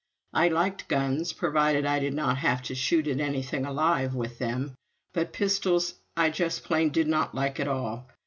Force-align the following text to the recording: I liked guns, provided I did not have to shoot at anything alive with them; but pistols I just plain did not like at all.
I 0.33 0.47
liked 0.47 0.87
guns, 0.87 1.31
provided 1.31 1.85
I 1.85 1.99
did 1.99 2.15
not 2.15 2.39
have 2.39 2.63
to 2.63 2.73
shoot 2.73 3.07
at 3.07 3.19
anything 3.19 3.67
alive 3.67 4.15
with 4.15 4.39
them; 4.39 4.73
but 5.13 5.31
pistols 5.31 5.93
I 6.17 6.31
just 6.31 6.63
plain 6.63 6.89
did 6.89 7.07
not 7.07 7.35
like 7.35 7.59
at 7.59 7.67
all. 7.67 8.07